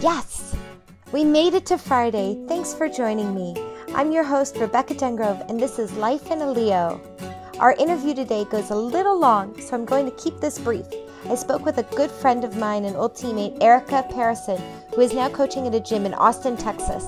[0.00, 0.56] Yes!
[1.12, 2.42] We made it to Friday.
[2.48, 3.54] Thanks for joining me.
[3.94, 6.98] I'm your host, Rebecca Dengrove, and this is Life in a Leo.
[7.58, 10.86] Our interview today goes a little long, so I'm going to keep this brief.
[11.28, 14.58] I spoke with a good friend of mine and old teammate, Erica Parison,
[14.94, 17.04] who is now coaching at a gym in Austin, Texas.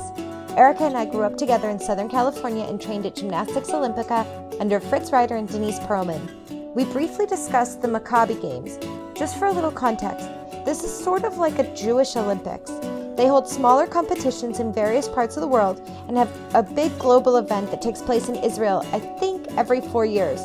[0.58, 4.26] Erica and I grew up together in Southern California and trained at Gymnastics Olympica
[4.60, 6.74] under Fritz Reiter and Denise Perlman.
[6.74, 8.78] We briefly discussed the Maccabi Games.
[9.18, 10.28] Just for a little context,
[10.64, 12.70] this is sort of like a Jewish Olympics.
[13.16, 17.36] They hold smaller competitions in various parts of the world and have a big global
[17.36, 20.40] event that takes place in Israel, I think, every four years.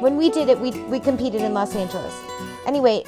[0.00, 2.14] When we did it, we, we competed in Los Angeles.
[2.66, 3.04] Anyway,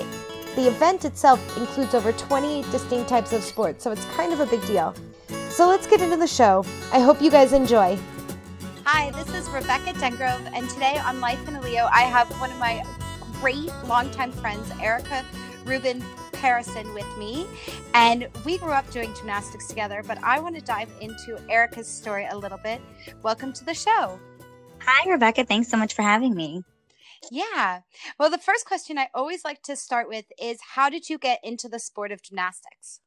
[0.54, 4.46] the event itself includes over 20 distinct types of sports, so it's kind of a
[4.46, 4.94] big deal.
[5.48, 6.64] So let's get into the show.
[6.92, 7.98] I hope you guys enjoy.
[8.84, 12.50] Hi, this is Rebecca Dengrove, and today on Life in a Leo, I have one
[12.50, 12.84] of my
[13.40, 15.24] great longtime friends, Erica
[15.64, 16.04] Rubin
[16.44, 17.46] Parison, with me.
[17.94, 22.26] And we grew up doing gymnastics together, but I want to dive into Erica's story
[22.30, 22.82] a little bit.
[23.22, 24.20] Welcome to the show.
[24.80, 25.46] Hi, Rebecca.
[25.46, 26.62] Thanks so much for having me.
[27.30, 27.80] Yeah.
[28.18, 31.40] Well, the first question I always like to start with is how did you get
[31.42, 33.00] into the sport of gymnastics?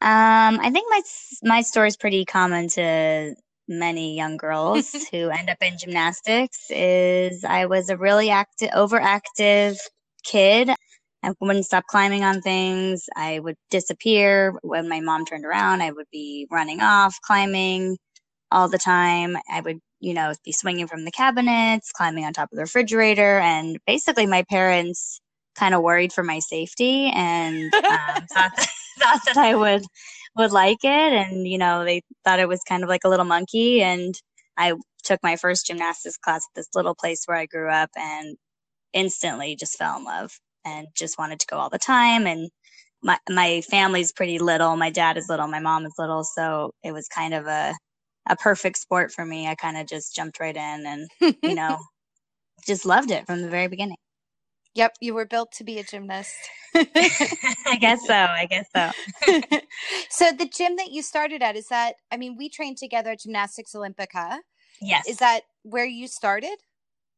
[0.00, 1.02] Um, I think my
[1.44, 3.36] my story is pretty common to
[3.68, 6.66] many young girls who end up in gymnastics.
[6.68, 9.78] Is I was a really active, overactive
[10.24, 10.70] kid.
[11.24, 13.06] I wouldn't stop climbing on things.
[13.16, 15.80] I would disappear when my mom turned around.
[15.80, 17.96] I would be running off, climbing
[18.50, 19.36] all the time.
[19.50, 23.38] I would, you know, be swinging from the cabinets, climbing on top of the refrigerator,
[23.38, 25.20] and basically my parents
[25.56, 29.84] kind of worried for my safety and um, thought, that, thought that I would
[30.36, 31.12] would like it.
[31.12, 33.82] And you know, they thought it was kind of like a little monkey.
[33.82, 34.14] And
[34.58, 38.36] I took my first gymnastics class at this little place where I grew up, and
[38.92, 42.26] instantly just fell in love and just wanted to go all the time.
[42.26, 42.50] And
[43.02, 44.76] my my family's pretty little.
[44.76, 45.46] My dad is little.
[45.46, 46.24] My mom is little.
[46.24, 47.74] So it was kind of a
[48.28, 49.46] a perfect sport for me.
[49.46, 51.78] I kind of just jumped right in and you know
[52.66, 53.96] just loved it from the very beginning.
[54.74, 56.34] Yep, you were built to be a gymnast.
[56.74, 58.14] I guess so.
[58.14, 58.90] I guess so.
[60.10, 63.20] so the gym that you started at is that I mean, we trained together at
[63.20, 64.38] Gymnastics Olympica.
[64.80, 65.06] Yes.
[65.06, 66.56] Is that where you started?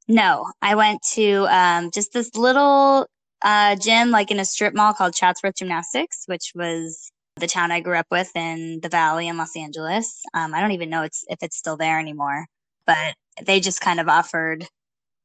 [0.08, 3.06] No, I went to um, just this little
[3.42, 7.80] uh, gym, like in a strip mall called Chatsworth Gymnastics, which was the town I
[7.80, 10.22] grew up with in the Valley in Los Angeles.
[10.34, 12.46] Um, I don't even know it's, if it's still there anymore,
[12.86, 13.14] but
[13.44, 14.66] they just kind of offered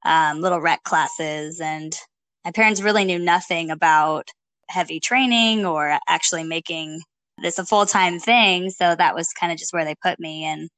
[0.03, 1.95] um, little rec classes and
[2.43, 4.27] my parents really knew nothing about
[4.69, 7.01] heavy training or actually making
[7.41, 8.69] this a full time thing.
[8.69, 10.45] So that was kind of just where they put me.
[10.45, 10.69] And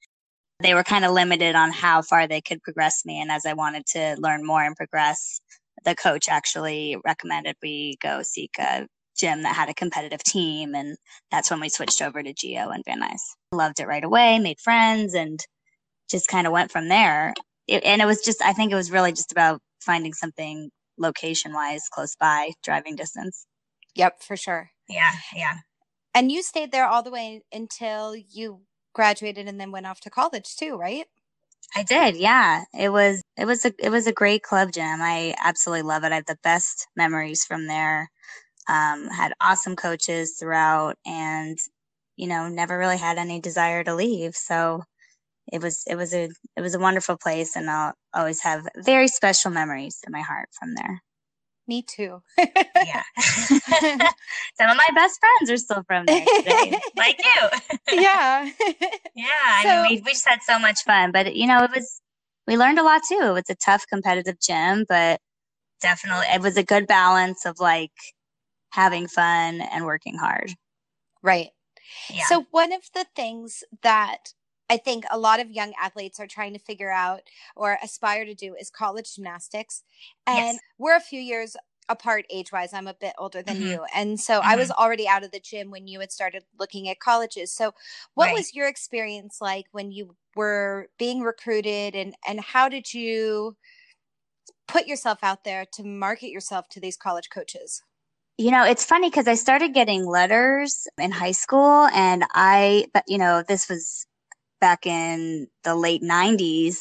[0.59, 3.21] they were kind of limited on how far they could progress me.
[3.21, 5.39] And as I wanted to learn more and progress,
[5.83, 10.75] the coach actually recommended we go seek a gym that had a competitive team.
[10.75, 10.97] And
[11.31, 13.21] that's when we switched over to Geo and Van Nuys.
[13.51, 15.39] Loved it right away, made friends, and
[16.09, 17.33] just kind of went from there.
[17.67, 21.53] It, and it was just, I think it was really just about finding something location
[21.53, 23.45] wise close by driving distance.
[23.95, 24.71] Yep, for sure.
[24.89, 25.57] Yeah, yeah.
[26.15, 28.61] And you stayed there all the way until you
[28.93, 31.05] graduated and then went off to college too, right?
[31.75, 32.15] I did.
[32.17, 32.63] Yeah.
[32.77, 35.01] It was it was a it was a great club gym.
[35.01, 36.11] I absolutely love it.
[36.11, 38.09] I have the best memories from there.
[38.69, 41.57] Um, had awesome coaches throughout and
[42.17, 44.35] you know, never really had any desire to leave.
[44.35, 44.83] So
[45.53, 49.07] it was it was a it was a wonderful place and I'll always have very
[49.09, 51.01] special memories in my heart from there.
[51.67, 52.21] Me too.
[52.37, 53.03] yeah.
[53.17, 58.01] Some of my best friends are still from there today, like you.
[58.01, 58.49] yeah.
[59.15, 59.61] yeah.
[59.61, 62.01] So, I mean, we, we just had so much fun, but you know, it was,
[62.47, 63.19] we learned a lot too.
[63.21, 65.21] It was a tough competitive gym, but
[65.81, 67.91] definitely it was a good balance of like
[68.71, 70.51] having fun and working hard.
[71.21, 71.49] Right.
[72.09, 72.25] Yeah.
[72.27, 74.33] So one of the things that
[74.73, 77.21] I think a lot of young athletes are trying to figure out
[77.55, 79.83] or aspire to do is college gymnastics.
[80.25, 80.59] And yes.
[80.79, 81.55] we're a few years
[81.89, 82.73] apart age wise.
[82.73, 83.67] I'm a bit older than mm-hmm.
[83.67, 83.85] you.
[83.93, 84.49] And so mm-hmm.
[84.49, 84.81] I was mm-hmm.
[84.81, 87.53] already out of the gym when you had started looking at colleges.
[87.53, 87.75] So
[88.15, 88.33] what right.
[88.33, 93.55] was your experience like when you were being recruited and and how did you
[94.67, 97.83] put yourself out there to market yourself to these college coaches?
[98.39, 103.03] You know, it's funny because I started getting letters in high school and I, but
[103.07, 104.07] you know, this was
[104.63, 106.77] back in the late 90s.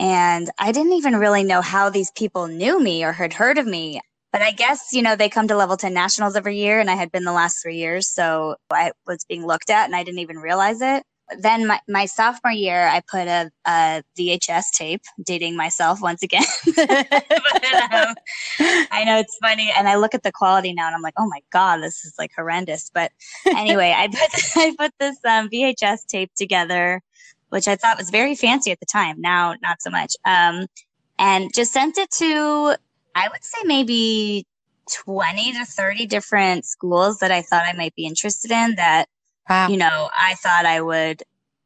[0.00, 3.66] And I didn't even really know how these people knew me or had heard of
[3.66, 4.00] me.
[4.32, 6.94] But I guess, you know, they come to level 10 nationals every year, and I
[6.94, 8.08] had been the last three years.
[8.08, 11.02] So I was being looked at and I didn't even realize it.
[11.38, 16.44] Then my, my sophomore year, I put a, a VHS tape, dating myself once again.
[16.76, 17.12] but,
[17.92, 18.14] um,
[18.60, 21.28] I know it's funny, and I look at the quality now, and I'm like, oh
[21.28, 22.90] my god, this is like horrendous.
[22.92, 23.12] But
[23.46, 27.02] anyway, I put I put this um, VHS tape together,
[27.50, 29.20] which I thought was very fancy at the time.
[29.20, 30.14] Now, not so much.
[30.24, 30.66] Um,
[31.18, 32.76] and just sent it to,
[33.14, 34.46] I would say maybe
[34.92, 39.08] 20 to 30 different schools that I thought I might be interested in that
[39.48, 39.68] Wow.
[39.68, 41.22] You know, I thought I would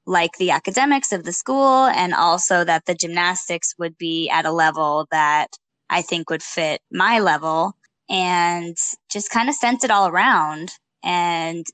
[0.07, 4.53] like the academics of the school and also that the gymnastics would be at a
[4.53, 5.49] level that
[5.91, 7.75] I think would fit my level
[8.09, 8.77] and
[9.11, 10.71] just kind of sent it all around
[11.05, 11.67] and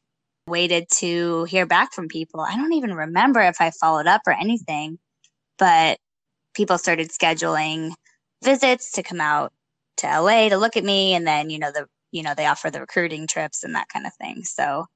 [0.47, 2.41] waited to hear back from people.
[2.41, 4.99] I don't even remember if I followed up or anything,
[5.59, 5.99] but
[6.55, 7.93] people started scheduling
[8.45, 9.53] visits to come out
[9.99, 12.71] to LA to look at me and then, you know, the you know, they offer
[12.71, 14.45] the recruiting trips and that kind of thing.
[14.45, 14.87] So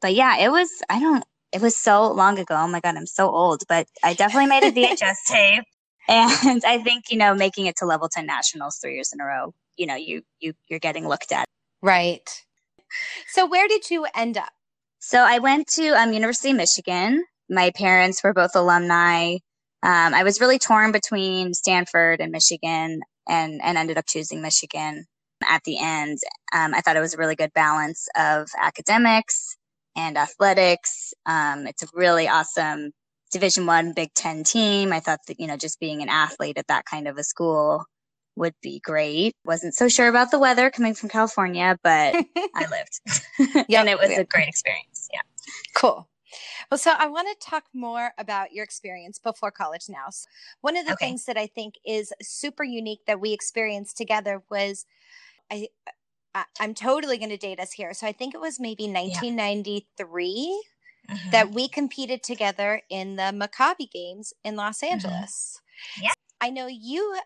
[0.00, 2.54] but yeah, it was, I don't, it was so long ago.
[2.56, 5.64] Oh my God, I'm so old, but I definitely made a VHS tape.
[6.08, 9.24] And I think, you know, making it to level 10 nationals three years in a
[9.24, 11.44] row, you know, you, you, you're getting looked at.
[11.82, 12.28] Right.
[13.28, 14.50] So where did you end up?
[14.98, 17.24] So I went to um, University of Michigan.
[17.48, 19.34] My parents were both alumni.
[19.82, 25.06] Um, I was really torn between Stanford and Michigan and, and ended up choosing Michigan
[25.48, 26.18] at the end.
[26.52, 29.56] Um, I thought it was a really good balance of academics
[29.96, 31.12] and athletics.
[31.26, 32.92] Um, it's a really awesome
[33.30, 34.92] Division One Big Ten team.
[34.92, 37.84] I thought that you know just being an athlete at that kind of a school
[38.36, 39.34] would be great.
[39.44, 42.14] Wasn't so sure about the weather coming from California, but
[42.54, 44.20] I lived, yeah, and it was yeah.
[44.20, 45.08] a great experience.
[45.12, 45.20] Yeah,
[45.74, 46.08] cool.
[46.70, 50.10] Well, so I want to talk more about your experience before college now.
[50.10, 50.28] So
[50.60, 51.06] one of the okay.
[51.06, 54.86] things that I think is super unique that we experienced together was
[55.50, 55.68] I
[56.34, 57.92] I, am totally going to date us here.
[57.92, 60.62] So I think it was maybe 1993
[61.08, 61.14] yeah.
[61.14, 61.30] mm-hmm.
[61.30, 64.94] that we competed together in the Maccabi Games in Los mm-hmm.
[64.94, 65.60] Angeles.
[65.96, 66.04] Mm-hmm.
[66.04, 66.12] Yeah.
[66.40, 67.18] I know you,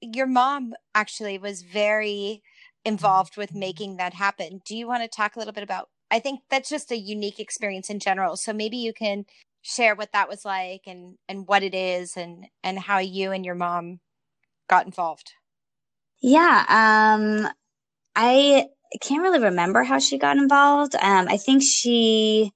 [0.00, 2.42] your mom actually was very
[2.84, 4.60] involved with making that happen.
[4.64, 5.88] Do you want to talk a little bit about?
[6.10, 8.36] I think that's just a unique experience in general.
[8.36, 9.24] So maybe you can
[9.62, 13.44] share what that was like and and what it is and and how you and
[13.44, 14.00] your mom
[14.68, 15.32] got involved.
[16.20, 17.50] Yeah, um
[18.20, 18.66] I
[19.00, 20.96] can't really remember how she got involved.
[20.96, 22.50] Um, I think she,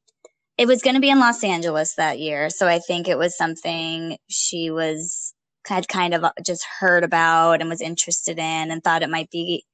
[0.59, 2.51] it was going to be in Los Angeles that year.
[2.51, 5.33] So I think it was something she was,
[5.65, 9.65] had kind of just heard about and was interested in and thought it might be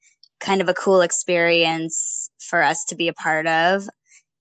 [0.40, 3.88] kind of a cool experience for us to be a part of.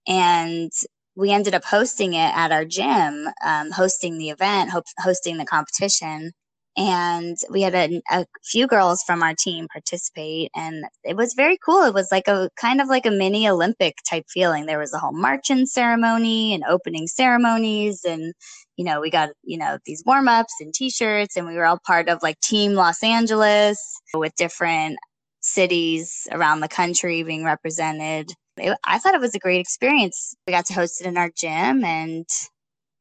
[0.05, 0.69] And
[1.15, 5.45] we ended up hosting it at our gym, um, hosting the event, ho- hosting the
[5.45, 6.33] competition
[6.77, 11.57] and we had a, a, few girls from our team participate and it was very
[11.65, 11.83] cool.
[11.83, 14.67] It was like a kind of like a mini olympic type feeling.
[14.67, 18.33] There was a whole marching ceremony and opening ceremonies and
[18.77, 22.09] you know we got you know these warm-ups and t-shirts and we were all part
[22.09, 23.79] of like team los angeles
[24.13, 24.97] with different
[25.41, 28.31] cities around the country being represented.
[28.57, 30.35] It, i thought it was a great experience.
[30.45, 32.27] We got to host it in our gym and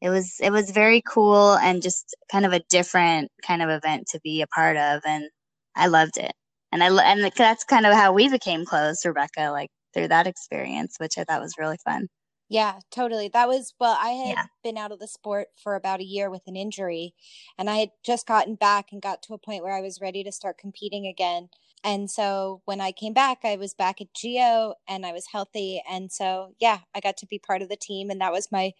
[0.00, 4.08] it was it was very cool and just kind of a different kind of event
[4.08, 5.28] to be a part of and
[5.74, 6.32] I loved it.
[6.72, 10.96] And I and that's kind of how we became close, Rebecca, like through that experience,
[10.98, 12.08] which I thought was really fun.
[12.48, 13.28] Yeah, totally.
[13.28, 14.44] That was well, I had yeah.
[14.62, 17.14] been out of the sport for about a year with an injury
[17.58, 20.22] and I had just gotten back and got to a point where I was ready
[20.24, 21.48] to start competing again.
[21.82, 25.82] And so when I came back, I was back at Geo and I was healthy
[25.90, 28.72] and so yeah, I got to be part of the team and that was my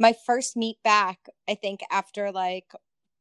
[0.00, 2.72] my first meet back, I think after like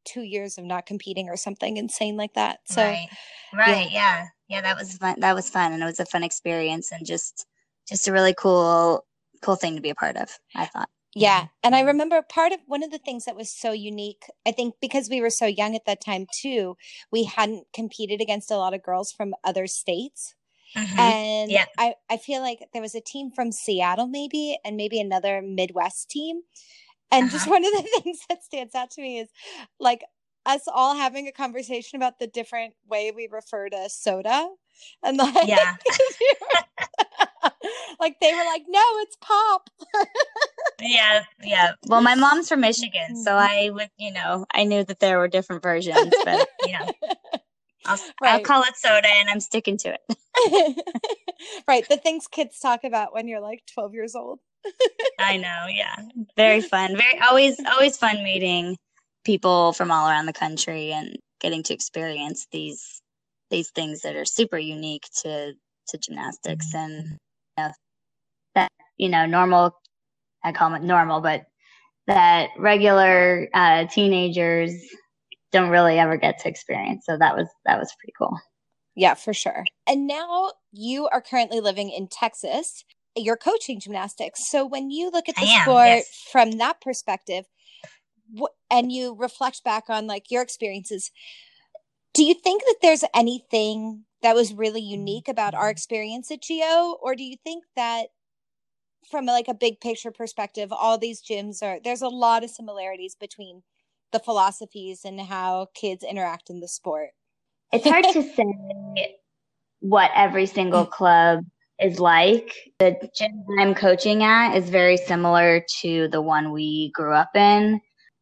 [0.06, 2.62] two years of not competing or something insane like that.
[2.66, 3.08] So right,
[3.54, 3.92] right, yeah.
[3.92, 5.20] yeah, yeah, that was fun.
[5.20, 7.46] That was fun, and it was a fun experience, and just
[7.88, 9.06] just a really cool
[9.44, 10.30] cool thing to be a part of.
[10.56, 10.90] I thought.
[11.16, 11.48] Yeah.
[11.64, 14.76] And I remember part of one of the things that was so unique, I think
[14.80, 16.78] because we were so young at that time too,
[17.12, 20.36] we hadn't competed against a lot of girls from other states.
[20.76, 21.00] Mm-hmm.
[21.00, 21.66] And yeah.
[21.78, 26.10] I, I feel like there was a team from Seattle, maybe, and maybe another Midwest
[26.10, 26.42] team.
[27.12, 27.32] And uh-huh.
[27.32, 29.30] just one of the things that stands out to me is
[29.80, 30.04] like
[30.46, 34.48] us all having a conversation about the different way we refer to soda.
[35.04, 35.76] And like, yeah.
[38.00, 39.70] like they were like, no, it's pop.
[40.80, 41.72] yeah, yeah.
[41.88, 43.52] Well, my mom's from Michigan, so mm-hmm.
[43.52, 46.92] I would, you know, I knew that there were different versions, but you know,
[47.86, 48.34] I'll, right.
[48.34, 50.84] I'll call it soda and I'm sticking to it.
[51.68, 51.88] right.
[51.88, 54.40] The things kids talk about when you're like 12 years old.
[55.20, 55.66] I know.
[55.70, 55.96] Yeah.
[56.36, 56.98] Very fun.
[56.98, 58.78] Very, always, always fun meeting
[59.24, 63.02] people from all around the country and getting to experience these,
[63.50, 65.54] these things that are super unique to,
[65.88, 67.18] to gymnastics and
[67.58, 67.72] you know,
[68.56, 69.74] that, you know, normal,
[70.44, 71.46] I call it normal, but
[72.08, 74.74] that regular uh, teenagers
[75.52, 77.06] don't really ever get to experience.
[77.06, 78.38] So that was that was pretty cool.
[78.96, 79.64] Yeah, for sure.
[79.88, 82.84] And now you are currently living in Texas.
[83.16, 84.50] You're coaching gymnastics.
[84.50, 86.28] So when you look at the am, sport yes.
[86.32, 87.46] from that perspective,
[88.70, 91.12] and you reflect back on like your experiences,
[92.14, 96.98] do you think that there's anything that was really unique about our experience at Geo,
[97.02, 98.08] or do you think that
[99.10, 103.16] from like a big picture perspective, all these gyms are there's a lot of similarities
[103.16, 103.64] between
[104.12, 107.10] the philosophies and how kids interact in the sport?
[107.72, 109.18] It's hard to say
[109.80, 111.44] what every single club
[111.80, 112.54] is like.
[112.80, 117.80] The gym I'm coaching at is very similar to the one we grew up in.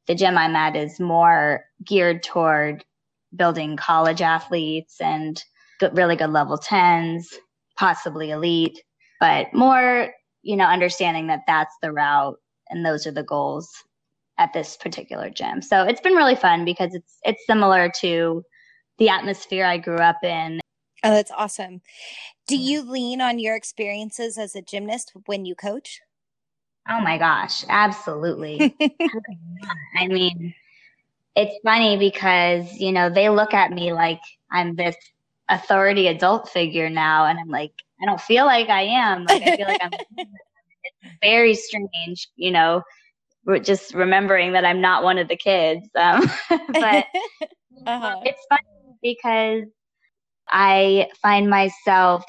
[0.08, 2.84] The gym I'm at is more geared toward
[3.36, 5.42] building college athletes and
[5.80, 7.26] good, really good level 10s,
[7.76, 8.82] possibly elite,
[9.20, 10.14] but more,
[10.44, 12.38] you know, understanding that that's the route
[12.70, 13.70] and those are the goals
[14.38, 15.62] at this particular gym.
[15.62, 18.44] So it's been really fun because it's it's similar to
[18.98, 20.60] the atmosphere I grew up in.
[21.04, 21.82] Oh, that's awesome.
[22.48, 22.64] Do mm-hmm.
[22.64, 26.02] you lean on your experiences as a gymnast when you coach?
[26.90, 28.76] Oh my gosh, absolutely.
[30.00, 30.54] I mean,
[31.36, 34.96] it's funny because, you know, they look at me like I'm this
[35.50, 39.26] authority adult figure now and I'm like I don't feel like I am.
[39.26, 42.82] Like I feel like I'm it's very strange, you know,
[43.64, 45.88] just remembering that I'm not one of the kids.
[45.96, 47.06] Um, but
[47.88, 48.22] uh-huh.
[48.26, 49.64] it's funny because
[50.50, 52.24] I find myself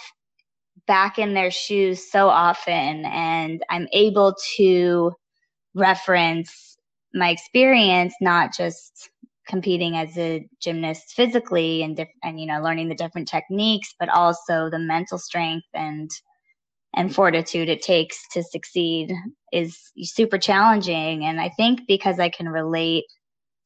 [0.86, 5.12] back in their shoes so often and I'm able to
[5.74, 6.76] reference
[7.14, 9.10] my experience, not just
[9.46, 14.10] competing as a gymnast physically and, diff- and you know learning the different techniques but
[14.10, 16.10] also the mental strength and
[16.94, 19.12] and fortitude it takes to succeed
[19.52, 21.24] is super challenging.
[21.24, 23.04] And I think because I can relate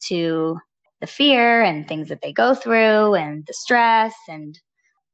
[0.09, 0.59] to
[1.00, 4.59] the fear and things that they go through and the stress and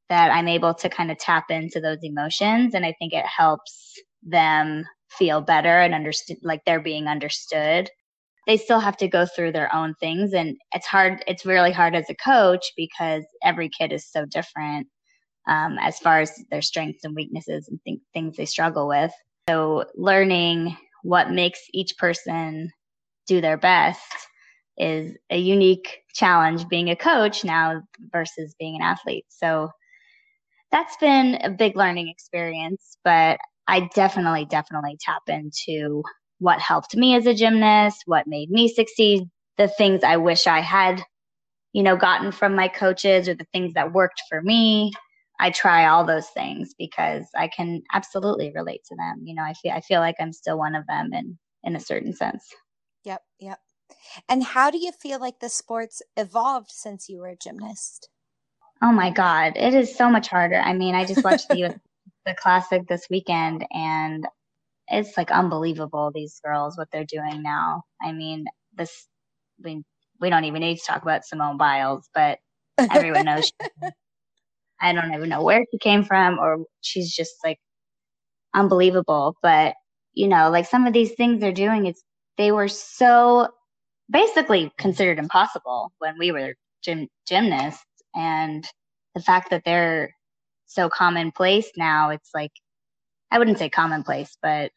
[0.08, 2.74] that I'm able to kind of tap into those emotions.
[2.74, 7.90] And I think it helps them feel better and understand like they're being understood.
[8.46, 10.32] They still have to go through their own things.
[10.32, 14.86] And it's hard, it's really hard as a coach because every kid is so different
[15.48, 19.12] um, as far as their strengths and weaknesses and th- things they struggle with.
[19.48, 22.70] So learning what makes each person
[23.26, 24.00] do their best
[24.76, 29.24] is a unique challenge being a coach now versus being an athlete.
[29.28, 29.70] So
[30.70, 36.02] that's been a big learning experience, but I definitely, definitely tap into
[36.38, 39.24] what helped me as a gymnast, what made me succeed,
[39.56, 41.02] the things I wish I had,
[41.72, 44.92] you know, gotten from my coaches or the things that worked for me.
[45.38, 49.22] I try all those things because I can absolutely relate to them.
[49.24, 51.80] You know, I feel I feel like I'm still one of them in in a
[51.80, 52.44] certain sense.
[53.04, 53.58] Yep, yep.
[54.28, 58.08] And how do you feel like the sports evolved since you were a gymnast?
[58.82, 60.60] Oh my god, it is so much harder.
[60.60, 61.78] I mean, I just watched the
[62.26, 64.26] the classic this weekend and
[64.88, 67.82] it's like unbelievable these girls what they're doing now.
[68.02, 69.06] I mean, this
[69.62, 69.82] we
[70.20, 72.38] we don't even need to talk about Simone Biles, but
[72.78, 73.52] everyone knows
[74.80, 77.58] I don't even know where she came from or she's just like
[78.54, 79.36] unbelievable.
[79.42, 79.74] But,
[80.14, 82.02] you know, like some of these things they're doing, it's,
[82.36, 83.48] they were so
[84.10, 87.84] basically considered impossible when we were gym, gymnasts.
[88.14, 88.66] And
[89.14, 90.14] the fact that they're
[90.66, 92.52] so commonplace now, it's like,
[93.30, 94.70] I wouldn't say commonplace, but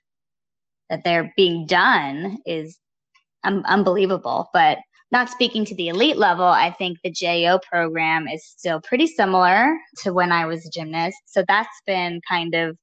[0.90, 2.78] that they're being done is
[3.44, 4.50] um, unbelievable.
[4.54, 4.80] But
[5.12, 9.76] not speaking to the elite level, I think the JO program is still pretty similar
[10.04, 11.18] to when I was a gymnast.
[11.26, 12.78] So that's been kind of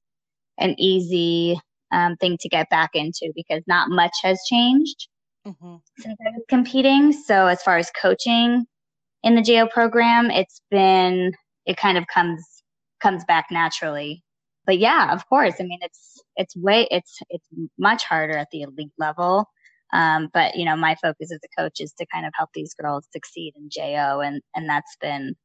[0.59, 1.59] an easy
[1.91, 5.07] um, thing to get back into because not much has changed
[5.47, 5.75] mm-hmm.
[5.97, 7.13] since I was competing.
[7.13, 8.65] So as far as coaching
[9.23, 11.33] in the JO program, it's been
[11.65, 12.43] it kind of comes
[13.01, 14.23] comes back naturally.
[14.65, 15.55] But yeah, of course.
[15.59, 19.47] I mean, it's it's way it's it's much harder at the elite level
[19.93, 22.73] um, but you know, my focus as a coach is to kind of help these
[22.73, 25.35] girls succeed in JO, and and that's been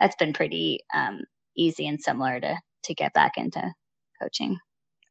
[0.00, 1.20] that's been pretty um,
[1.56, 3.72] easy and similar to to get back into
[4.20, 4.58] coaching.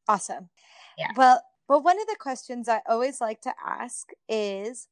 [0.08, 0.50] Awesome.
[0.98, 1.12] Yeah.
[1.16, 4.88] Well, well, one of the questions I always like to ask is,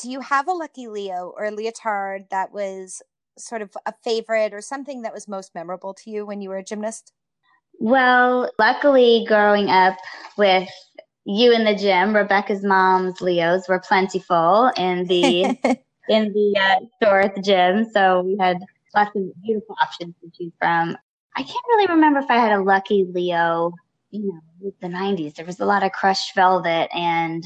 [0.00, 3.02] do you have a lucky Leo or a leotard that was
[3.38, 6.58] sort of a favorite or something that was most memorable to you when you were
[6.58, 7.12] a gymnast?
[7.78, 9.96] Well, luckily, growing up
[10.36, 10.68] with
[11.24, 15.44] you in the gym, Rebecca's mom's Leos were plentiful in the
[16.08, 17.88] in the uh, the gym.
[17.92, 18.58] So we had
[18.94, 20.96] lots of beautiful options to choose from.
[21.36, 23.72] I can't really remember if I had a lucky Leo.
[24.10, 27.44] You know, with the '90s, there was a lot of crushed velvet and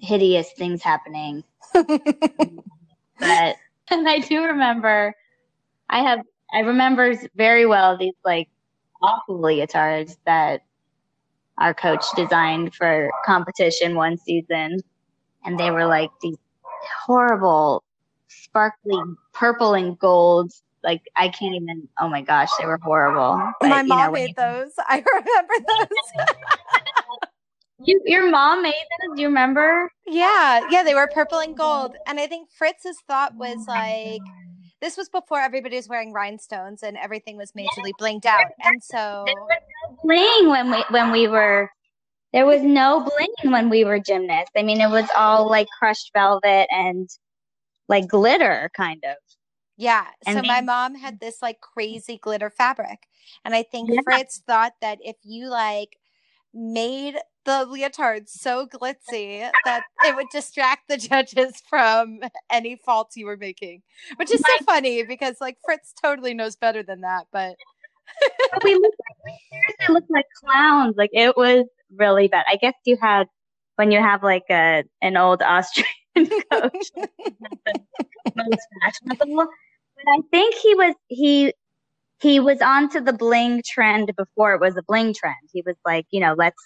[0.00, 1.44] hideous things happening.
[1.72, 1.88] but
[3.18, 5.14] and I do remember
[5.88, 6.20] I have
[6.52, 8.48] I remember very well these like
[9.02, 10.62] awful leotards that
[11.58, 14.80] our coach designed for competition one season
[15.44, 16.36] and they were like these
[17.04, 17.82] horrible
[18.28, 18.98] sparkly
[19.32, 23.40] purple and gold like I can't even oh my gosh they were horrible.
[23.60, 24.72] But, my mom know, made you, those.
[24.78, 26.26] I remember those.
[27.86, 29.16] You, your mom made those?
[29.16, 29.90] Do you remember?
[30.06, 30.66] Yeah.
[30.70, 31.96] Yeah they were purple and gold.
[32.06, 34.22] And I think Fritz's thought was like
[34.84, 38.50] this was before everybody was wearing rhinestones and everything was majorly blinged out.
[38.62, 41.70] And so there was no bling when we when we were
[42.34, 44.50] there was no bling when we were gymnasts.
[44.54, 47.08] I mean, it was all like crushed velvet and
[47.88, 49.16] like glitter, kind of.
[49.78, 50.04] Yeah.
[50.26, 52.98] And so my mom had this like crazy glitter fabric.
[53.44, 54.00] And I think yeah.
[54.04, 55.96] Fritz thought that if you like
[56.52, 62.20] made the leotard so glitzy that it would distract the judges from
[62.50, 63.82] any faults you were making,
[64.16, 67.26] which is so funny because like Fritz totally knows better than that.
[67.32, 67.56] But
[68.64, 70.96] we looked like looked like clowns.
[70.96, 72.44] Like it was really bad.
[72.48, 73.26] I guess you had
[73.76, 75.88] when you have like a an old Austrian
[76.50, 76.90] coach.
[79.96, 81.52] But I think he was he
[82.20, 85.36] he was onto the bling trend before it was a bling trend.
[85.52, 86.60] He was like, you know, let's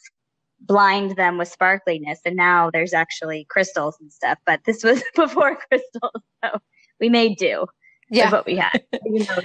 [0.68, 2.20] blind them with sparkliness.
[2.24, 4.38] And now there's actually crystals and stuff.
[4.46, 6.22] But this was before crystals.
[6.44, 6.60] So
[7.00, 7.66] we made do
[8.10, 8.26] yeah.
[8.26, 8.84] with what we had.
[9.04, 9.38] you know,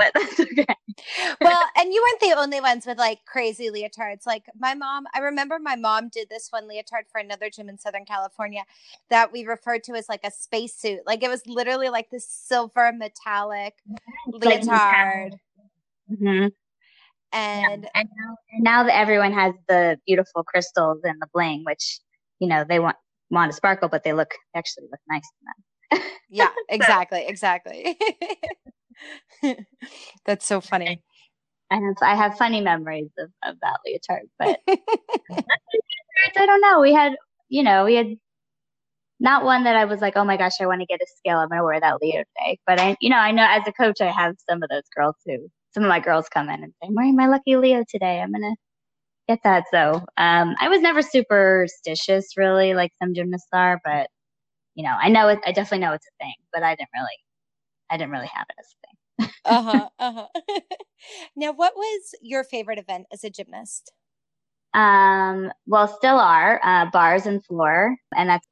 [0.00, 0.64] but that's okay.
[1.42, 4.26] well, and you weren't the only ones with like crazy leotards.
[4.26, 7.78] Like my mom, I remember my mom did this one leotard for another gym in
[7.78, 8.64] Southern California
[9.10, 11.00] that we referred to as like a spacesuit.
[11.06, 13.74] Like it was literally like this silver metallic
[14.28, 15.38] leotard.
[16.10, 16.46] Mm-hmm.
[17.32, 17.88] And, yeah.
[17.94, 22.00] and, now, and now that everyone has the beautiful crystals and the bling, which
[22.40, 22.96] you know they want
[23.30, 26.10] want to sparkle, but they look actually look nice in them.
[26.28, 27.96] yeah, exactly, exactly.
[30.26, 31.02] That's so funny.
[31.70, 34.58] I have I have funny memories of, of that leotard, but
[36.36, 36.80] I don't know.
[36.80, 37.14] We had
[37.48, 38.16] you know we had
[39.20, 41.38] not one that I was like, oh my gosh, I want to get a scale.
[41.38, 42.58] I'm gonna wear that Leo today.
[42.66, 45.16] But I, you know, I know as a coach, I have some of those girls
[45.26, 48.20] who some of my girls come in and say, I'm wearing my lucky Leo today.
[48.20, 48.56] I'm gonna
[49.28, 49.64] get that.
[49.72, 53.80] So um, I was never superstitious, really, like some gymnasts are.
[53.84, 54.08] But
[54.74, 55.40] you know, I know it.
[55.46, 57.18] I definitely know it's a thing, but I didn't really,
[57.90, 58.96] I didn't really have it as a thing
[59.44, 60.26] uh-huh uh-huh
[61.36, 63.92] now what was your favorite event as a gymnast
[64.74, 68.46] um well still are uh, bars and floor and that's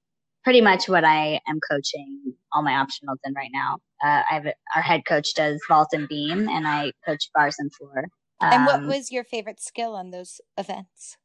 [0.44, 4.46] pretty much what i am coaching all my optionals in right now uh, i have
[4.76, 8.04] our head coach does vault and beam and i coach bars and floor
[8.40, 11.16] um, and what um, was your favorite skill on those events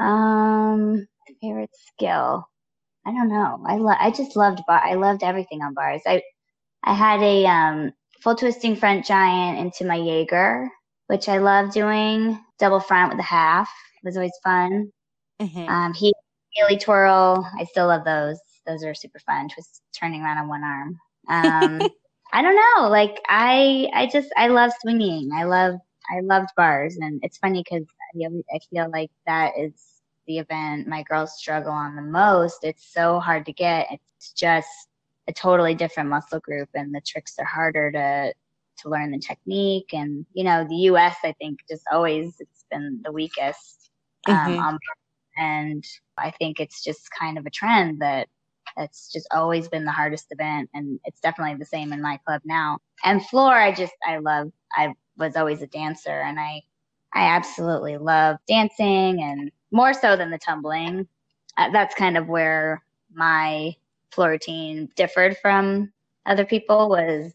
[0.00, 1.06] um
[1.40, 2.48] favorite skill
[3.06, 6.22] i don't know i lo- i just loved bar i loved everything on bars i
[6.84, 10.68] i had a um full twisting front giant into my Jaeger,
[11.06, 12.38] which I love doing.
[12.58, 13.70] Double front with a half
[14.02, 14.92] it was always fun.
[15.40, 15.68] Mm-hmm.
[15.68, 16.12] Um, he
[16.52, 18.38] Healy twirl, I still love those.
[18.66, 19.48] Those are super fun.
[19.48, 20.96] Twist turning around on one arm.
[21.30, 21.82] Um,
[22.32, 22.88] I don't know.
[22.88, 25.30] Like I, I just I love swinging.
[25.34, 25.74] I love
[26.10, 29.72] I loved bars, and it's funny because I feel like that is
[30.26, 32.58] the event my girls struggle on the most.
[32.62, 33.88] It's so hard to get.
[33.90, 34.88] It's just
[35.28, 38.32] a totally different muscle group and the tricks are harder to
[38.78, 43.00] to learn the technique and you know the us i think just always it's been
[43.04, 43.90] the weakest
[44.26, 44.60] um, mm-hmm.
[44.60, 44.78] um,
[45.36, 45.84] and
[46.16, 48.28] i think it's just kind of a trend that
[48.78, 52.40] it's just always been the hardest event and it's definitely the same in my club
[52.44, 56.62] now and floor i just i love i was always a dancer and i
[57.14, 61.06] i absolutely love dancing and more so than the tumbling
[61.56, 63.74] uh, that's kind of where my
[64.10, 65.92] floor routine differed from
[66.26, 67.32] other people was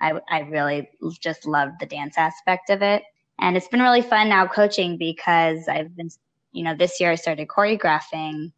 [0.00, 0.88] I, I really
[1.20, 3.02] just loved the dance aspect of it.
[3.38, 6.10] And it's been really fun now coaching because I've been,
[6.52, 8.52] you know, this year I started choreographing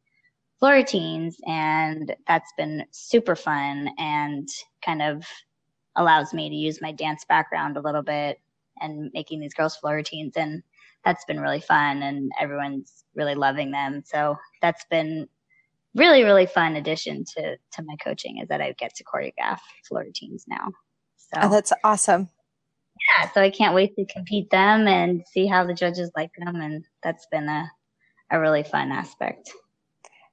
[0.62, 4.48] floor routines and that's been super fun and
[4.84, 5.26] kind of
[5.96, 8.38] allows me to use my dance background a little bit
[8.80, 10.62] and making these girls floor routines and
[11.04, 14.04] that's been really fun and everyone's really loving them.
[14.06, 15.26] So that's been
[15.96, 20.02] really really fun addition to to my coaching is that I get to choreograph floor
[20.04, 20.68] routines now.
[21.16, 22.28] So oh, that's awesome.
[23.18, 26.54] Yeah, so I can't wait to compete them and see how the judges like them,
[26.54, 27.68] and that's been a
[28.30, 29.52] a really fun aspect.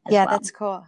[0.07, 0.35] Yeah, well.
[0.35, 0.87] that's cool.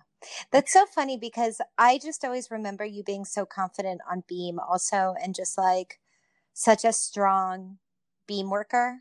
[0.51, 5.15] That's so funny because I just always remember you being so confident on beam, also,
[5.21, 5.99] and just like
[6.53, 7.79] such a strong
[8.27, 8.99] beam worker.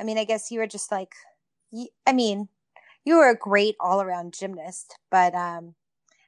[0.00, 1.12] I mean, I guess you were just like,
[2.06, 2.48] I mean,
[3.04, 4.96] you were a great all around gymnast.
[5.10, 5.74] But um,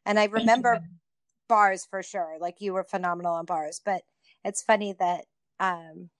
[0.04, 0.82] and I remember
[1.48, 2.36] bars for sure.
[2.40, 3.80] Like you were phenomenal on bars.
[3.84, 4.02] But
[4.44, 5.24] it's funny that
[5.60, 6.10] um,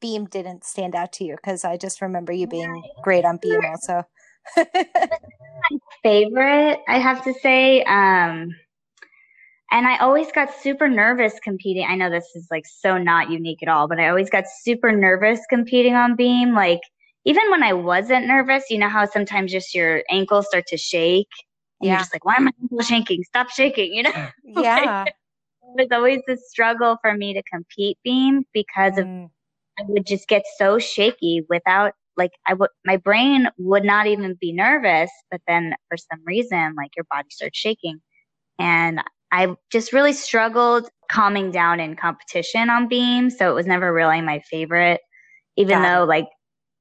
[0.00, 3.60] beam didn't stand out to you because I just remember you being great on beam
[3.64, 4.04] also.
[4.56, 7.82] My favorite, I have to say.
[7.84, 8.54] Um,
[9.70, 11.86] and I always got super nervous competing.
[11.88, 14.92] I know this is like so not unique at all, but I always got super
[14.92, 16.54] nervous competing on beam.
[16.54, 16.80] Like
[17.24, 21.28] even when I wasn't nervous, you know how sometimes just your ankles start to shake
[21.80, 21.94] and yeah.
[21.94, 23.24] you're just like, why am I ankles shaking?
[23.24, 24.12] Stop shaking, you know?
[24.44, 25.04] Yeah.
[25.04, 25.14] it
[25.74, 29.24] was always a struggle for me to compete beam because mm.
[29.24, 29.30] of
[29.78, 34.36] I would just get so shaky without like I would my brain would not even
[34.40, 38.00] be nervous, but then for some reason like your body starts shaking.
[38.58, 39.00] And
[39.32, 44.20] I just really struggled calming down in competition on beam, so it was never really
[44.20, 45.00] my favorite.
[45.56, 46.28] Even Got though like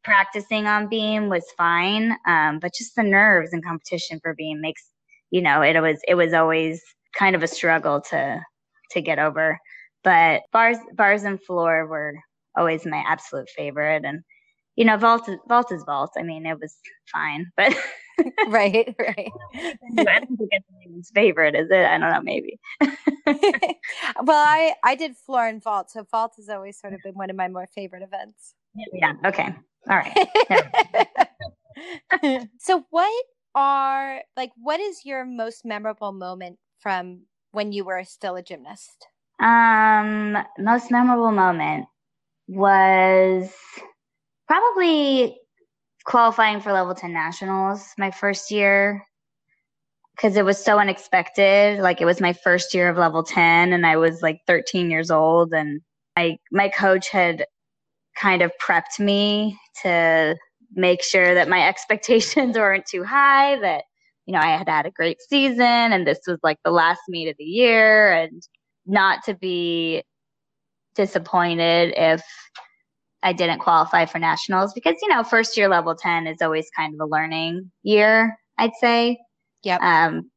[0.03, 4.83] practicing on beam was fine, um, but just the nerves and competition for beam makes
[5.31, 6.81] you know it was it was always
[7.17, 8.41] kind of a struggle to
[8.91, 9.59] to get over.
[10.03, 12.13] But bars bars and floor were
[12.57, 14.03] always my absolute favorite.
[14.05, 14.21] And,
[14.75, 16.11] you know, vault, is, vault is vault.
[16.17, 16.75] I mean, it was
[17.11, 17.73] fine, but.
[18.47, 19.31] right, right.
[19.55, 21.85] I don't think it's anyone's favorite, is it?
[21.85, 22.59] I don't know, maybe.
[23.25, 25.91] well, I, I did floor and vault.
[25.91, 28.53] So vault has always sort of been one of my more favorite events.
[28.93, 29.13] Yeah.
[29.25, 29.53] Okay.
[29.89, 31.17] All right.
[32.59, 38.35] so what are like what is your most memorable moment from when you were still
[38.35, 39.05] a gymnast
[39.39, 41.85] um most memorable moment
[42.47, 43.53] was
[44.53, 45.35] probably
[46.05, 49.03] qualifying for level 10 nationals my first year
[50.15, 51.79] because it was so unexpected.
[51.79, 55.09] Like it was my first year of level 10 and i was like 13 years
[55.09, 55.81] old and
[56.15, 57.45] my my coach had
[58.15, 60.35] kind of prepped me to
[60.75, 63.85] make sure that my expectations weren't too high that
[64.27, 65.61] you know i had had a great season
[65.93, 68.47] and this was like the last meet of the year and
[68.85, 70.03] not to be
[70.95, 72.21] disappointed if
[73.23, 76.93] I didn't qualify for nationals because, you know, first year level 10 is always kind
[76.93, 79.17] of a learning year, I'd say.
[79.63, 79.81] Yep.
[79.81, 80.29] Um,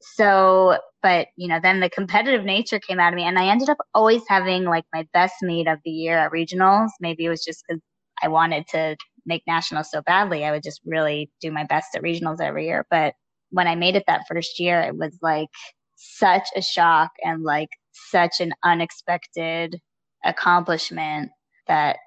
[0.00, 3.68] so, but, you know, then the competitive nature came out of me and I ended
[3.68, 6.90] up always having like my best meet of the year at regionals.
[7.00, 7.82] Maybe it was just because
[8.22, 8.96] I wanted to
[9.26, 10.44] make nationals so badly.
[10.44, 12.86] I would just really do my best at regionals every year.
[12.90, 13.14] But
[13.50, 15.48] when I made it that first year, it was like
[15.96, 19.80] such a shock and like such an unexpected
[20.24, 21.30] accomplishment
[21.66, 21.98] that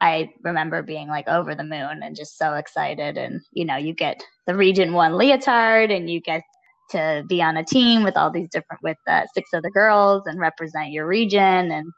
[0.00, 3.18] I remember being like over the moon and just so excited.
[3.18, 6.42] And, you know, you get the region one leotard and you get
[6.90, 10.40] to be on a team with all these different, with uh, six other girls and
[10.40, 11.70] represent your region.
[11.70, 11.92] And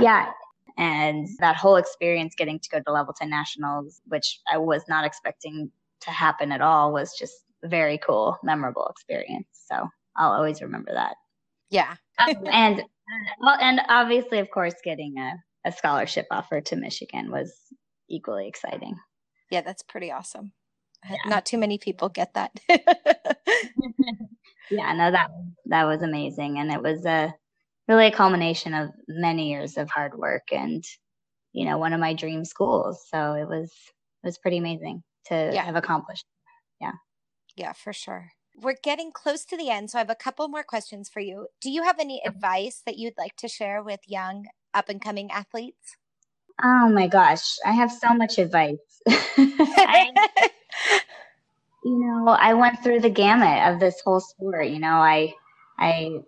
[0.00, 0.30] yeah.
[0.76, 5.04] And that whole experience getting to go to level 10 nationals, which I was not
[5.04, 5.70] expecting
[6.02, 9.48] to happen at all, was just very cool, memorable experience.
[9.52, 11.16] So I'll always remember that.
[11.70, 11.96] Yeah.
[12.18, 12.82] um, and
[13.40, 15.32] well, and obviously, of course, getting a,
[15.64, 17.52] a scholarship offer to Michigan was
[18.08, 18.96] equally exciting.
[19.50, 20.52] Yeah, that's pretty awesome.
[21.08, 21.16] Yeah.
[21.26, 22.50] Not too many people get that.
[24.70, 25.30] yeah, no, that
[25.66, 27.32] that was amazing, and it was a
[27.86, 30.84] really a culmination of many years of hard work, and
[31.52, 33.06] you know, one of my dream schools.
[33.08, 33.70] So it was
[34.24, 35.64] it was pretty amazing to yeah.
[35.64, 36.24] have accomplished.
[36.80, 36.94] Yeah,
[37.56, 40.62] yeah, for sure we're getting close to the end, so I have a couple more
[40.62, 41.46] questions for you.
[41.60, 44.46] Do you have any advice that you'd like to share with young
[44.78, 45.96] up and coming athletes?
[46.62, 48.78] Oh my gosh, I have so much advice.
[49.08, 50.10] I,
[51.84, 54.68] you know, I went through the gamut of this whole sport.
[54.68, 55.34] You know, I
[55.78, 56.20] I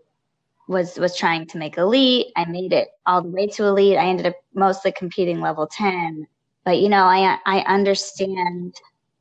[0.69, 2.29] was was trying to make elite.
[2.37, 3.99] I made it all the way to elite.
[3.99, 6.27] I ended up mostly competing level 10.
[6.65, 8.75] But you know, I I understand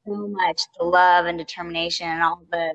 [0.05, 2.73] so much the love and determination and all the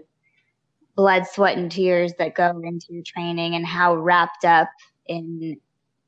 [0.96, 4.68] blood, sweat, and tears that go into your training and how wrapped up
[5.06, 5.56] in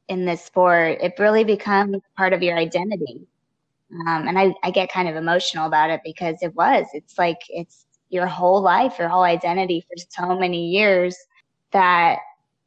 [0.08, 3.26] in this sport, it really becomes part of your identity.
[4.06, 6.86] Um, and I, I get kind of emotional about it because it was.
[6.92, 11.16] It's like it's your whole life, your whole identity for so many years
[11.72, 12.18] that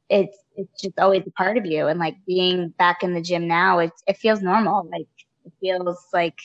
[0.09, 1.87] it's it's just always a part of you.
[1.87, 4.87] And like being back in the gym now, it it feels normal.
[4.91, 5.07] Like
[5.45, 6.39] it feels like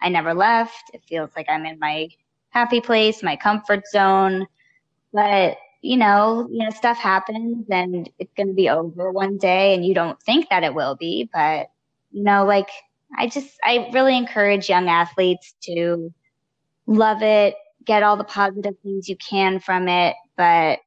[0.00, 0.90] I never left.
[0.94, 2.08] It feels like I'm in my
[2.50, 4.46] happy place, my comfort zone.
[5.12, 9.74] But you know, you know, stuff happens and it's going to be over one day
[9.74, 11.70] and you don't think that it will be, but
[12.12, 12.68] you know, like
[13.18, 16.14] I just, I really encourage young athletes to
[16.86, 20.78] love it, get all the positive things you can from it, but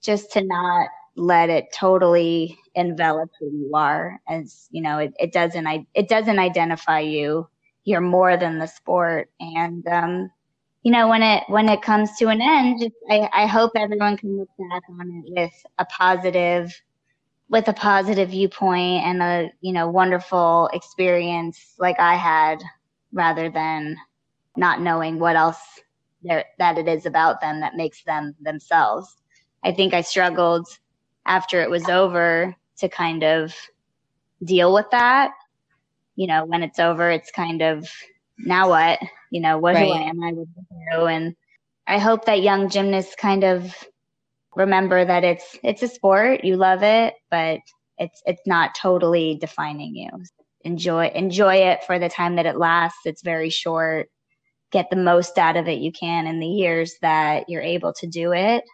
[0.00, 5.32] just to not let it totally envelop who you are as, you know, it, it
[5.32, 7.46] doesn't, it doesn't identify you.
[7.84, 9.30] You're more than the sport.
[9.40, 10.30] And, um,
[10.88, 14.16] you know, when it when it comes to an end, just, I, I hope everyone
[14.16, 16.72] can look back on it with a positive
[17.50, 22.62] with a positive viewpoint and a you know wonderful experience like I had
[23.12, 23.98] rather than
[24.56, 25.60] not knowing what else
[26.22, 29.14] there, that it is about them that makes them themselves.
[29.62, 30.68] I think I struggled
[31.26, 33.54] after it was over to kind of
[34.42, 35.32] deal with that.
[36.16, 37.86] You know, when it's over, it's kind of
[38.38, 38.98] now what?
[39.30, 39.86] You know, what right.
[39.86, 41.06] who am I with you?
[41.06, 41.34] And
[41.86, 43.74] I hope that young gymnasts kind of
[44.54, 47.60] remember that it's it's a sport, you love it, but
[47.98, 50.10] it's it's not totally defining you.
[50.62, 53.00] Enjoy enjoy it for the time that it lasts.
[53.04, 54.08] It's very short.
[54.70, 58.06] Get the most out of it you can in the years that you're able to
[58.06, 58.64] do it.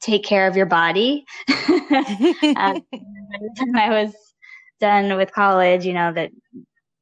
[0.00, 1.24] Take care of your body.
[1.50, 2.82] um,
[3.76, 4.14] I was
[4.80, 6.30] done with college, you know that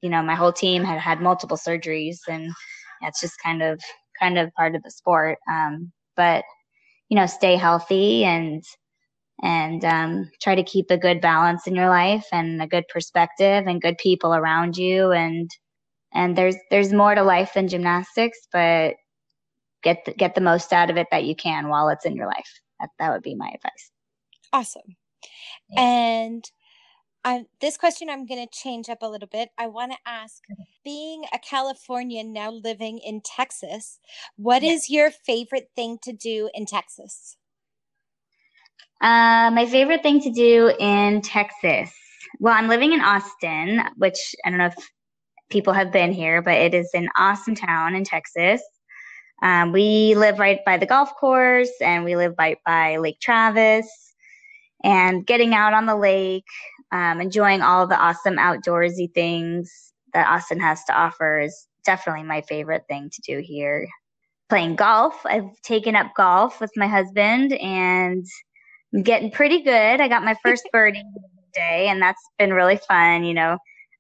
[0.03, 2.53] you know my whole team had had multiple surgeries, and
[3.03, 3.81] it's just kind of
[4.19, 5.39] kind of part of the sport.
[5.51, 6.45] Um, but
[7.09, 8.63] you know, stay healthy and
[9.43, 13.67] and um, try to keep a good balance in your life and a good perspective
[13.67, 15.13] and good people around you.
[15.13, 15.51] And
[16.13, 18.95] and there's there's more to life than gymnastics but
[19.83, 22.27] get the, get the most out of it that you can while it's in your
[22.27, 22.61] life.
[22.81, 23.91] That, that would be my advice.
[24.53, 24.97] Awesome.
[25.77, 26.45] And
[27.25, 29.51] um, this question I'm going to change up a little bit.
[29.59, 30.43] I want to ask
[30.85, 33.99] being a Californian now living in Texas,
[34.37, 37.37] what is your favorite thing to do in Texas?
[39.01, 41.93] Uh, my favorite thing to do in Texas.
[42.39, 44.91] Well, I'm living in Austin, which I don't know if
[45.51, 48.63] people have been here, but it is an awesome town in Texas.
[49.43, 53.89] Um, we live right by the golf course and we live right by Lake Travis
[54.85, 56.45] and getting out on the lake,
[56.93, 62.43] um, enjoying all the awesome outdoorsy things that Austin has to offer is definitely my
[62.43, 63.89] favorite thing to do here.
[64.49, 68.27] Playing golf, I've taken up golf with my husband and
[68.93, 70.01] I'm getting pretty good.
[70.01, 71.05] I got my first birdie
[71.55, 73.25] day, and that's been really fun.
[73.25, 73.59] You know,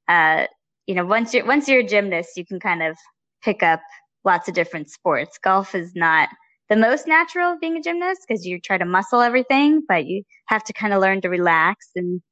[0.08, 0.46] uh,
[0.86, 2.96] you know, once you're once you're a gymnast, you can kind of
[3.42, 3.80] pick up
[4.24, 5.38] lots of different sports.
[5.38, 6.28] Golf is not
[6.68, 10.22] the most natural of being a gymnast because you try to muscle everything, but you
[10.46, 11.88] have to kind of learn to relax.
[11.94, 12.22] And,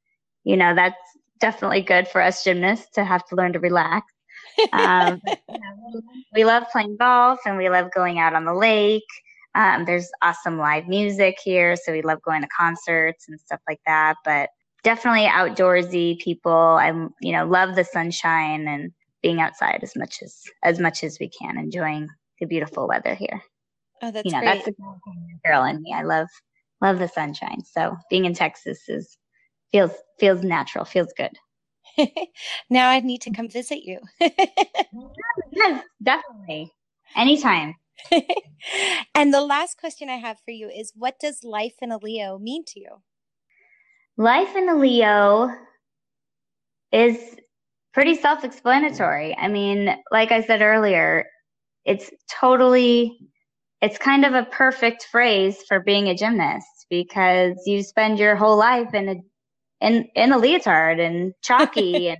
[0.49, 0.97] you know, that's
[1.41, 4.11] definitely good for us gymnasts to have to learn to relax.
[4.73, 6.01] Um, you know,
[6.35, 9.03] we love playing golf and we love going out on the lake.
[9.55, 13.81] Um, there's awesome live music here, so we love going to concerts and stuff like
[13.85, 14.15] that.
[14.25, 14.49] But
[14.83, 16.51] definitely outdoorsy people.
[16.51, 16.89] I,
[17.21, 18.91] you know, love the sunshine and
[19.23, 22.09] being outside as much as as much as we can, enjoying
[22.41, 23.43] the beautiful weather here.
[24.01, 24.65] Oh, that's you know, great.
[24.65, 24.75] that's the
[25.45, 25.93] girl in me.
[25.93, 26.29] I love
[26.81, 27.65] love the sunshine.
[27.67, 29.19] So being in Texas is
[29.72, 31.33] feels feels natural, feels good.
[32.70, 34.00] now I need to come visit you.
[34.20, 36.72] yes, definitely.
[37.16, 37.74] Anytime.
[39.14, 42.38] and the last question I have for you is what does life in a Leo
[42.38, 43.02] mean to you?
[44.16, 45.50] Life in a Leo
[46.92, 47.37] is
[47.92, 49.37] pretty self explanatory.
[49.37, 51.26] I mean, like I said earlier,
[51.85, 53.18] it's totally
[53.81, 58.57] it's kind of a perfect phrase for being a gymnast because you spend your whole
[58.57, 59.16] life in a
[59.81, 62.19] in in a leotard and chalky and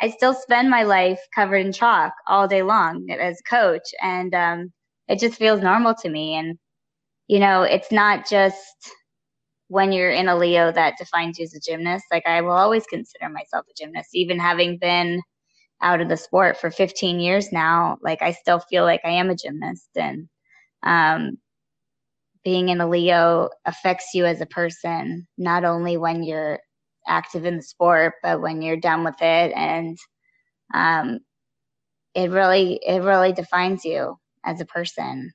[0.00, 3.82] I still spend my life covered in chalk all day long as a coach.
[4.00, 4.72] And um,
[5.08, 6.34] it just feels normal to me.
[6.34, 6.58] And
[7.28, 8.92] you know it's not just
[9.68, 12.04] when you're in a leo that defines you as a gymnast.
[12.10, 15.22] Like i will always consider myself a gymnast even having been
[15.82, 17.98] out of the sport for 15 years now.
[18.02, 19.88] Like i still feel like i am a gymnast.
[19.96, 20.28] And
[20.84, 21.38] um,
[22.44, 26.60] being in a Leo affects you as a person, not only when you're
[27.06, 29.52] active in the sport, but when you're done with it.
[29.56, 29.96] And
[30.74, 31.20] um,
[32.14, 35.32] it really, it really defines you as a person,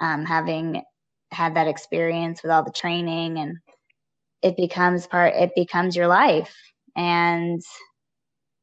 [0.00, 0.82] um, having
[1.32, 3.58] had that experience with all the training and
[4.42, 6.54] it becomes part, it becomes your life.
[6.96, 7.60] And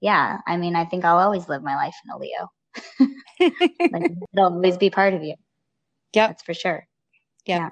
[0.01, 2.49] yeah, I mean, I think I'll always live my life in a Leo.
[3.91, 5.35] like, it'll always be part of you.
[6.13, 6.87] Yeah, That's for sure.
[7.45, 7.59] Yep.
[7.59, 7.69] Yeah.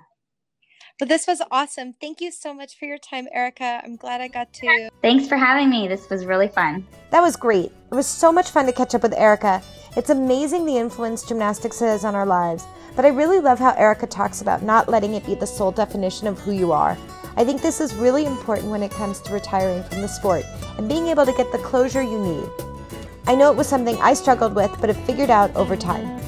[1.00, 1.94] But this was awesome.
[2.02, 3.80] Thank you so much for your time, Erica.
[3.86, 4.90] I'm glad I got to.
[5.02, 5.88] Thanks for having me.
[5.88, 6.86] This was really fun.
[7.12, 7.72] That was great.
[7.90, 9.62] It was so much fun to catch up with Erica.
[9.96, 12.66] It's amazing the influence gymnastics has on our lives,
[12.98, 16.28] but I really love how Erica talks about not letting it be the sole definition
[16.28, 16.98] of who you are.
[17.38, 20.44] I think this is really important when it comes to retiring from the sport
[20.78, 22.50] and being able to get the closure you need.
[23.26, 26.20] I know it was something I struggled with, but have figured out over time.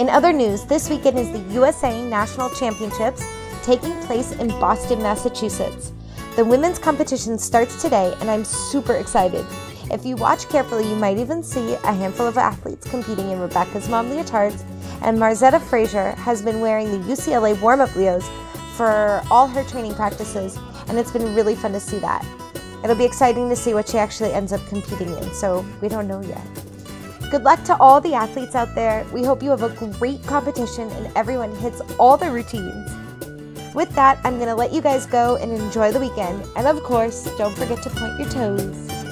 [0.00, 3.22] In other news, this weekend is the USA National Championships
[3.64, 5.92] taking place in Boston, Massachusetts.
[6.36, 9.46] The women's competition starts today, and I'm super excited.
[9.90, 13.88] If you watch carefully, you might even see a handful of athletes competing in Rebecca's
[13.88, 14.64] mom leotards
[15.00, 18.28] And Margzetta Frazier has been wearing the UCLA warm up Leos
[18.76, 22.26] for all her training practices, and it's been really fun to see that.
[22.82, 26.06] It'll be exciting to see what she actually ends up competing in, so we don't
[26.06, 26.46] know yet.
[27.30, 29.06] Good luck to all the athletes out there.
[29.12, 33.03] We hope you have a great competition and everyone hits all the routines.
[33.74, 36.46] With that, I'm going to let you guys go and enjoy the weekend.
[36.54, 39.03] And of course, don't forget to point your toes.